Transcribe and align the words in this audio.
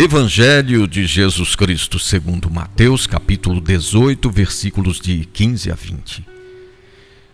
Evangelho 0.00 0.86
de 0.86 1.04
Jesus 1.08 1.56
Cristo, 1.56 1.98
segundo 1.98 2.48
Mateus, 2.48 3.04
capítulo 3.04 3.60
18, 3.60 4.30
versículos 4.30 5.00
de 5.00 5.24
15 5.24 5.72
a 5.72 5.74
20. 5.74 6.24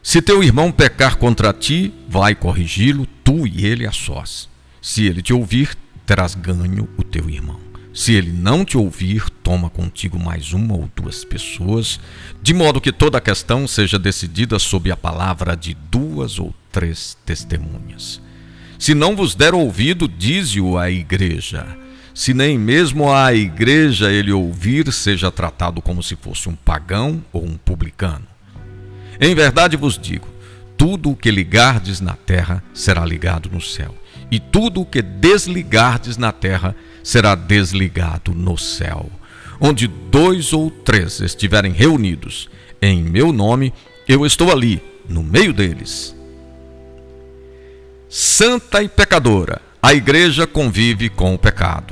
Se 0.00 0.22
teu 0.22 0.44
irmão 0.44 0.70
pecar 0.70 1.16
contra 1.16 1.52
ti, 1.52 1.92
vai 2.08 2.36
corrigi-lo, 2.36 3.04
tu 3.24 3.48
e 3.48 3.66
ele 3.66 3.84
a 3.84 3.90
sós. 3.90 4.48
Se 4.80 5.04
ele 5.04 5.20
te 5.20 5.32
ouvir, 5.32 5.76
terás 6.06 6.36
ganho 6.36 6.88
o 6.96 7.02
teu 7.02 7.28
irmão. 7.28 7.58
Se 7.92 8.12
ele 8.12 8.30
não 8.30 8.64
te 8.64 8.78
ouvir, 8.78 9.28
toma 9.42 9.68
contigo 9.68 10.16
mais 10.16 10.52
uma 10.52 10.74
ou 10.74 10.88
duas 10.94 11.24
pessoas, 11.24 11.98
de 12.40 12.54
modo 12.54 12.80
que 12.80 12.92
toda 12.92 13.18
a 13.18 13.20
questão 13.20 13.66
seja 13.66 13.98
decidida 13.98 14.56
sob 14.60 14.88
a 14.88 14.96
palavra 14.96 15.56
de 15.56 15.74
duas 15.90 16.38
ou 16.38 16.54
três 16.70 17.18
testemunhas. 17.26 18.20
Se 18.78 18.94
não 18.94 19.16
vos 19.16 19.34
der 19.34 19.52
ouvido, 19.52 20.06
dize-o 20.06 20.78
à 20.78 20.88
igreja 20.88 21.82
se 22.14 22.34
nem 22.34 22.58
mesmo 22.58 23.12
a 23.12 23.32
igreja 23.34 24.10
ele 24.10 24.32
ouvir, 24.32 24.92
seja 24.92 25.30
tratado 25.30 25.80
como 25.80 26.02
se 26.02 26.16
fosse 26.16 26.48
um 26.48 26.54
pagão 26.54 27.24
ou 27.32 27.44
um 27.44 27.56
publicano. 27.56 28.26
Em 29.20 29.34
verdade 29.34 29.76
vos 29.76 29.98
digo: 29.98 30.28
tudo 30.76 31.10
o 31.10 31.16
que 31.16 31.30
ligardes 31.30 32.00
na 32.00 32.14
terra 32.14 32.62
será 32.74 33.04
ligado 33.04 33.48
no 33.50 33.60
céu, 33.60 33.94
e 34.30 34.38
tudo 34.38 34.82
o 34.82 34.86
que 34.86 35.00
desligardes 35.00 36.16
na 36.16 36.32
terra 36.32 36.74
será 37.02 37.34
desligado 37.34 38.34
no 38.34 38.58
céu. 38.58 39.10
Onde 39.60 39.86
dois 39.86 40.52
ou 40.52 40.70
três 40.70 41.20
estiverem 41.20 41.72
reunidos 41.72 42.50
em 42.80 43.00
meu 43.00 43.32
nome, 43.32 43.72
eu 44.08 44.26
estou 44.26 44.50
ali, 44.50 44.82
no 45.08 45.22
meio 45.22 45.52
deles. 45.52 46.16
Santa 48.08 48.82
e 48.82 48.88
pecadora, 48.88 49.62
a 49.80 49.94
igreja 49.94 50.46
convive 50.48 51.08
com 51.08 51.32
o 51.32 51.38
pecado. 51.38 51.91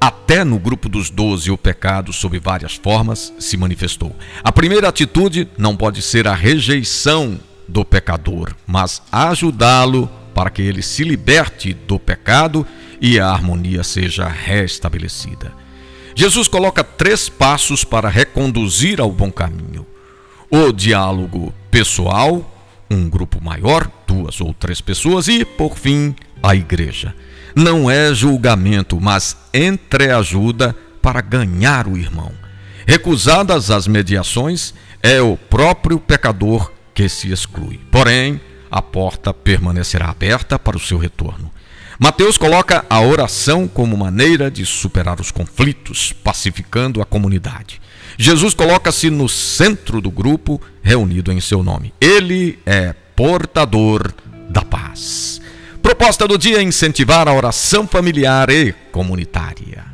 Até 0.00 0.44
no 0.44 0.58
grupo 0.58 0.88
dos 0.88 1.10
doze, 1.10 1.50
o 1.50 1.58
pecado, 1.58 2.12
sob 2.12 2.38
várias 2.38 2.74
formas, 2.74 3.32
se 3.38 3.56
manifestou. 3.56 4.14
A 4.44 4.52
primeira 4.52 4.88
atitude 4.88 5.48
não 5.58 5.76
pode 5.76 6.02
ser 6.02 6.28
a 6.28 6.34
rejeição 6.34 7.38
do 7.66 7.84
pecador, 7.84 8.54
mas 8.66 9.02
ajudá-lo 9.10 10.08
para 10.34 10.50
que 10.50 10.62
ele 10.62 10.82
se 10.82 11.02
liberte 11.02 11.74
do 11.74 11.98
pecado 11.98 12.64
e 13.00 13.18
a 13.18 13.28
harmonia 13.28 13.82
seja 13.82 14.28
restabelecida. 14.28 15.52
Jesus 16.14 16.48
coloca 16.48 16.82
três 16.82 17.28
passos 17.28 17.84
para 17.84 18.08
reconduzir 18.08 19.00
ao 19.00 19.10
bom 19.10 19.30
caminho: 19.30 19.86
o 20.50 20.72
diálogo 20.72 21.52
pessoal, 21.70 22.48
um 22.90 23.08
grupo 23.08 23.42
maior, 23.42 23.90
duas 24.06 24.40
ou 24.40 24.54
três 24.54 24.80
pessoas, 24.80 25.28
e, 25.28 25.44
por 25.44 25.76
fim, 25.76 26.14
a 26.42 26.54
igreja 26.54 27.14
não 27.58 27.90
é 27.90 28.14
julgamento, 28.14 29.00
mas 29.00 29.36
entreajuda 29.52 30.74
para 31.02 31.20
ganhar 31.20 31.88
o 31.88 31.96
irmão. 31.96 32.32
Recusadas 32.86 33.70
as 33.70 33.86
mediações, 33.86 34.72
é 35.02 35.20
o 35.20 35.36
próprio 35.36 35.98
pecador 35.98 36.72
que 36.94 37.08
se 37.08 37.30
exclui. 37.32 37.80
Porém, 37.90 38.40
a 38.70 38.80
porta 38.80 39.34
permanecerá 39.34 40.08
aberta 40.08 40.58
para 40.58 40.76
o 40.76 40.80
seu 40.80 40.98
retorno. 40.98 41.50
Mateus 41.98 42.38
coloca 42.38 42.84
a 42.88 43.00
oração 43.00 43.66
como 43.66 43.96
maneira 43.96 44.50
de 44.50 44.64
superar 44.64 45.20
os 45.20 45.32
conflitos, 45.32 46.12
pacificando 46.12 47.02
a 47.02 47.04
comunidade. 47.04 47.80
Jesus 48.16 48.54
coloca-se 48.54 49.10
no 49.10 49.28
centro 49.28 50.00
do 50.00 50.10
grupo 50.10 50.60
reunido 50.80 51.32
em 51.32 51.40
seu 51.40 51.62
nome. 51.62 51.92
Ele 52.00 52.58
é 52.64 52.92
portador 53.16 54.12
da 54.48 54.62
paz. 54.62 55.40
Proposta 55.88 56.28
do 56.28 56.36
dia: 56.36 56.60
incentivar 56.60 57.26
a 57.26 57.32
oração 57.32 57.86
familiar 57.86 58.50
e 58.50 58.74
comunitária. 58.92 59.87